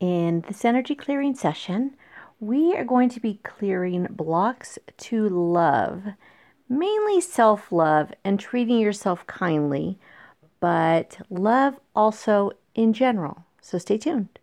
In 0.00 0.40
this 0.48 0.64
energy 0.64 0.94
clearing 0.94 1.34
session, 1.34 1.94
we 2.40 2.74
are 2.74 2.84
going 2.86 3.10
to 3.10 3.20
be 3.20 3.38
clearing 3.42 4.06
blocks 4.08 4.78
to 4.96 5.28
love, 5.28 6.04
mainly 6.70 7.20
self 7.20 7.70
love 7.70 8.10
and 8.24 8.40
treating 8.40 8.78
yourself 8.78 9.26
kindly, 9.26 9.98
but 10.58 11.18
love 11.28 11.78
also 11.94 12.52
in 12.74 12.94
general. 12.94 13.44
So 13.60 13.76
stay 13.76 13.98
tuned. 13.98 14.38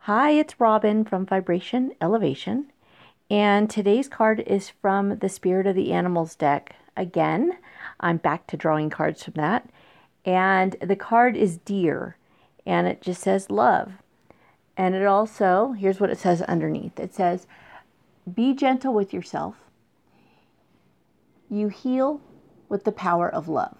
Hi, 0.00 0.32
it's 0.32 0.60
Robin 0.60 1.06
from 1.06 1.24
Vibration 1.24 1.92
Elevation, 2.02 2.70
and 3.30 3.70
today's 3.70 4.08
card 4.08 4.40
is 4.40 4.68
from 4.68 5.20
the 5.20 5.30
Spirit 5.30 5.66
of 5.66 5.74
the 5.74 5.90
Animals 5.92 6.34
deck. 6.34 6.74
Again, 6.98 7.56
I'm 8.00 8.16
back 8.16 8.48
to 8.48 8.56
drawing 8.56 8.90
cards 8.90 9.22
from 9.22 9.34
that, 9.34 9.70
and 10.24 10.74
the 10.82 10.96
card 10.96 11.36
is 11.36 11.58
Deer, 11.58 12.16
and 12.66 12.88
it 12.88 13.00
just 13.00 13.22
says 13.22 13.52
love. 13.52 13.92
And 14.76 14.96
it 14.96 15.06
also, 15.06 15.76
here's 15.78 16.00
what 16.00 16.10
it 16.10 16.18
says 16.18 16.42
underneath 16.42 16.98
it 16.98 17.14
says, 17.14 17.46
Be 18.34 18.52
gentle 18.52 18.92
with 18.92 19.14
yourself. 19.14 19.54
You 21.48 21.68
heal 21.68 22.20
with 22.68 22.82
the 22.82 22.90
power 22.90 23.32
of 23.32 23.48
love. 23.48 23.76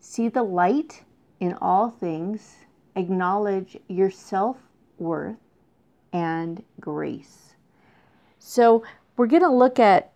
See 0.00 0.28
the 0.28 0.42
light 0.42 1.04
in 1.40 1.52
all 1.60 1.90
things, 1.90 2.56
acknowledge 2.96 3.76
your 3.86 4.10
self 4.10 4.56
worth 4.98 5.36
and 6.10 6.64
grace. 6.80 7.54
So, 8.38 8.82
we're 9.18 9.26
going 9.26 9.42
to 9.42 9.50
look 9.50 9.78
at 9.78 10.13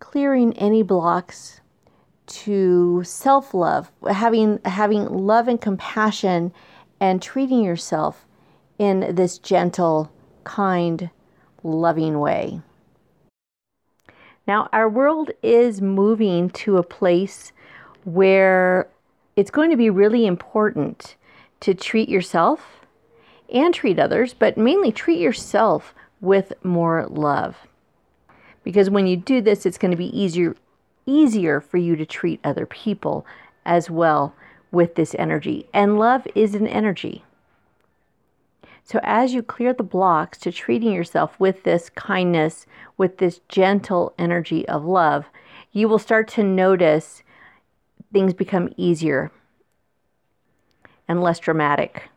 clearing 0.00 0.52
any 0.54 0.82
blocks 0.82 1.60
to 2.26 3.02
self-love, 3.04 3.90
having 4.10 4.60
having 4.64 5.06
love 5.06 5.48
and 5.48 5.60
compassion 5.60 6.52
and 7.00 7.22
treating 7.22 7.62
yourself 7.62 8.26
in 8.78 9.14
this 9.14 9.38
gentle, 9.38 10.10
kind, 10.44 11.10
loving 11.62 12.18
way. 12.20 12.60
Now, 14.46 14.68
our 14.72 14.88
world 14.88 15.30
is 15.42 15.82
moving 15.82 16.50
to 16.50 16.78
a 16.78 16.82
place 16.82 17.52
where 18.04 18.88
it's 19.36 19.50
going 19.50 19.70
to 19.70 19.76
be 19.76 19.90
really 19.90 20.26
important 20.26 21.16
to 21.60 21.74
treat 21.74 22.08
yourself 22.08 22.86
and 23.52 23.74
treat 23.74 23.98
others, 23.98 24.34
but 24.34 24.56
mainly 24.56 24.90
treat 24.90 25.18
yourself 25.18 25.94
with 26.20 26.52
more 26.64 27.06
love. 27.06 27.67
Because 28.64 28.90
when 28.90 29.06
you 29.06 29.16
do 29.16 29.40
this, 29.40 29.64
it's 29.64 29.78
going 29.78 29.90
to 29.90 29.96
be 29.96 30.18
easier 30.18 30.54
easier 31.06 31.58
for 31.58 31.78
you 31.78 31.96
to 31.96 32.04
treat 32.04 32.38
other 32.44 32.66
people 32.66 33.24
as 33.64 33.88
well 33.88 34.34
with 34.70 34.94
this 34.94 35.14
energy. 35.18 35.66
And 35.72 35.98
love 35.98 36.26
is 36.34 36.54
an 36.54 36.66
energy. 36.66 37.24
So 38.84 39.00
as 39.02 39.32
you 39.32 39.42
clear 39.42 39.72
the 39.72 39.82
blocks 39.82 40.36
to 40.40 40.52
treating 40.52 40.92
yourself 40.92 41.40
with 41.40 41.62
this 41.62 41.88
kindness, 41.88 42.66
with 42.98 43.16
this 43.16 43.40
gentle 43.48 44.12
energy 44.18 44.68
of 44.68 44.84
love, 44.84 45.24
you 45.72 45.88
will 45.88 45.98
start 45.98 46.28
to 46.28 46.42
notice 46.42 47.22
things 48.12 48.34
become 48.34 48.70
easier 48.76 49.32
and 51.08 51.22
less 51.22 51.38
dramatic 51.38 52.10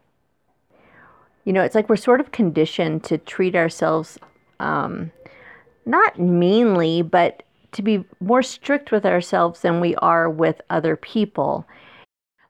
you 1.43 1.53
know, 1.53 1.63
it's 1.63 1.75
like 1.75 1.89
we're 1.89 1.95
sort 1.95 2.19
of 2.19 2.31
conditioned 2.31 3.03
to 3.05 3.17
treat 3.17 3.55
ourselves 3.55 4.19
um, 4.59 5.11
not 5.85 6.19
meanly, 6.19 7.01
but 7.01 7.43
to 7.73 7.81
be 7.81 8.03
more 8.19 8.43
strict 8.43 8.91
with 8.91 9.05
ourselves 9.05 9.61
than 9.61 9.79
we 9.79 9.95
are 9.95 10.29
with 10.29 10.61
other 10.69 10.95
people. 10.95 11.65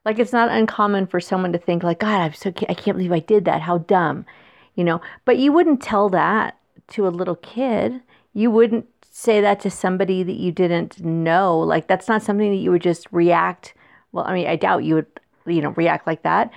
Like 0.04 0.18
it's 0.18 0.32
not 0.32 0.50
uncommon 0.50 1.06
for 1.06 1.20
someone 1.20 1.52
to 1.52 1.58
think 1.58 1.82
like, 1.82 2.00
God, 2.00 2.20
I'm 2.20 2.32
so 2.34 2.52
I 2.68 2.74
can't 2.74 2.96
believe 2.96 3.12
I 3.12 3.20
did 3.20 3.44
that. 3.44 3.62
How 3.62 3.78
dumb, 3.78 4.26
you 4.74 4.82
know. 4.82 5.00
But 5.24 5.38
you 5.38 5.52
wouldn't 5.52 5.80
tell 5.80 6.08
that 6.10 6.58
to 6.88 7.06
a 7.06 7.10
little 7.10 7.36
kid. 7.36 8.00
You 8.32 8.50
wouldn't 8.50 8.86
say 9.08 9.40
that 9.40 9.60
to 9.60 9.70
somebody 9.70 10.22
that 10.24 10.32
you 10.32 10.50
didn't 10.50 11.00
know. 11.00 11.58
Like 11.60 11.86
that's 11.86 12.08
not 12.08 12.22
something 12.22 12.50
that 12.50 12.56
you 12.56 12.72
would 12.72 12.82
just 12.82 13.06
react. 13.12 13.74
Well, 14.10 14.24
I 14.26 14.34
mean, 14.34 14.48
I 14.48 14.56
doubt 14.56 14.84
you 14.84 14.96
would, 14.96 15.06
you 15.46 15.62
know, 15.62 15.70
react 15.70 16.06
like 16.06 16.22
that 16.24 16.50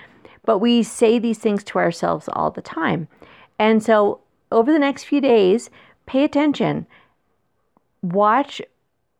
but 0.46 0.60
we 0.60 0.84
say 0.84 1.20
these 1.20 1.40
things 1.40 1.64
to 1.66 1.80
ourselves 1.80 2.30
all 2.32 2.52
the 2.52 2.62
time. 2.62 3.08
And 3.60 3.84
so 3.84 4.22
over 4.52 4.72
the 4.72 4.80
next 4.80 5.04
few 5.04 5.20
days, 5.20 5.70
pay 6.06 6.24
attention. 6.24 6.88
Watch 8.02 8.62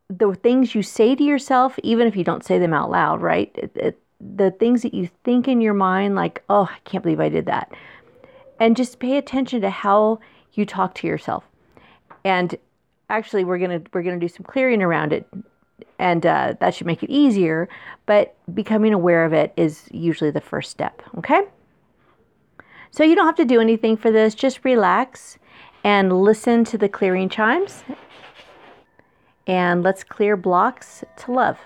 the 0.08 0.34
things 0.34 0.74
you 0.74 0.82
say 0.82 1.14
to 1.14 1.24
yourself, 1.24 1.78
even 1.82 2.06
if 2.06 2.16
you 2.16 2.24
don't 2.24 2.44
say 2.44 2.58
them 2.58 2.72
out 2.72 2.90
loud, 2.90 3.20
right? 3.20 3.50
It, 3.54 3.72
it, 3.74 3.98
the 4.20 4.50
things 4.52 4.82
that 4.82 4.94
you 4.94 5.08
think 5.24 5.48
in 5.48 5.60
your 5.60 5.74
mind, 5.74 6.14
like, 6.14 6.42
oh, 6.48 6.70
I 6.72 6.78
can't 6.84 7.02
believe 7.02 7.20
I 7.20 7.28
did 7.28 7.46
that. 7.46 7.72
And 8.60 8.76
just 8.76 8.98
pay 8.98 9.16
attention 9.18 9.60
to 9.62 9.70
how 9.70 10.20
you 10.52 10.64
talk 10.64 10.94
to 10.96 11.06
yourself. 11.06 11.44
And 12.24 12.56
actually, 13.10 13.44
we're 13.44 13.58
gonna 13.58 13.82
we're 13.92 14.02
gonna 14.02 14.18
do 14.18 14.28
some 14.28 14.44
clearing 14.44 14.82
around 14.82 15.12
it 15.12 15.28
and 15.98 16.24
uh, 16.24 16.54
that 16.60 16.74
should 16.74 16.86
make 16.86 17.02
it 17.02 17.10
easier. 17.10 17.68
But 18.06 18.36
becoming 18.54 18.92
aware 18.94 19.24
of 19.24 19.32
it 19.32 19.52
is 19.56 19.88
usually 19.90 20.30
the 20.30 20.40
first 20.40 20.70
step. 20.70 21.02
Okay. 21.18 21.42
So 22.90 23.04
you 23.04 23.14
don't 23.14 23.26
have 23.26 23.36
to 23.36 23.44
do 23.44 23.60
anything 23.60 23.96
for 23.96 24.10
this. 24.10 24.34
Just 24.34 24.64
relax 24.64 25.38
and 25.86 26.20
listen 26.20 26.64
to 26.64 26.76
the 26.76 26.88
clearing 26.88 27.28
chimes. 27.28 27.84
And 29.46 29.84
let's 29.84 30.02
clear 30.02 30.36
blocks 30.36 31.04
to 31.18 31.30
love. 31.30 31.60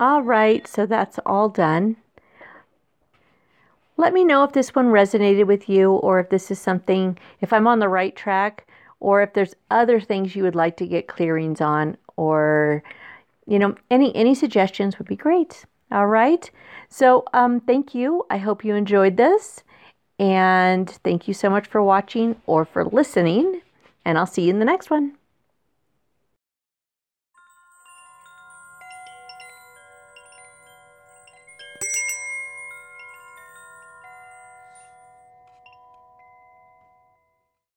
All 0.00 0.22
right, 0.22 0.66
so 0.66 0.86
that's 0.86 1.18
all 1.26 1.48
done. 1.48 1.96
Let 3.96 4.12
me 4.12 4.22
know 4.22 4.44
if 4.44 4.52
this 4.52 4.74
one 4.74 4.86
resonated 4.86 5.46
with 5.48 5.68
you 5.68 5.92
or 5.92 6.20
if 6.20 6.30
this 6.30 6.52
is 6.52 6.60
something, 6.60 7.18
if 7.40 7.52
I'm 7.52 7.66
on 7.66 7.80
the 7.80 7.88
right 7.88 8.14
track 8.14 8.68
or 9.00 9.22
if 9.22 9.34
there's 9.34 9.56
other 9.72 10.00
things 10.00 10.36
you 10.36 10.44
would 10.44 10.54
like 10.54 10.76
to 10.76 10.86
get 10.86 11.08
clearings 11.08 11.60
on 11.60 11.96
or 12.16 12.82
you 13.46 13.58
know 13.58 13.74
any 13.90 14.14
any 14.14 14.34
suggestions 14.34 14.98
would 14.98 15.08
be 15.08 15.16
great. 15.16 15.64
All 15.90 16.06
right? 16.06 16.48
So 16.88 17.24
um, 17.32 17.60
thank 17.60 17.92
you. 17.94 18.24
I 18.30 18.38
hope 18.38 18.64
you 18.64 18.76
enjoyed 18.76 19.16
this. 19.16 19.64
And 20.20 20.88
thank 20.88 21.26
you 21.26 21.34
so 21.34 21.50
much 21.50 21.66
for 21.66 21.82
watching 21.82 22.36
or 22.46 22.64
for 22.64 22.84
listening. 22.84 23.62
And 24.04 24.16
i'll 24.16 24.26
see 24.26 24.42
you 24.42 24.50
in 24.50 24.58
the 24.60 24.64
next 24.64 24.90
one 24.90 25.17